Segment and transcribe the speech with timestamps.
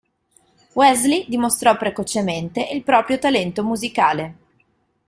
[0.73, 4.35] Wesley dimostrò precocemente il proprio talento musicale.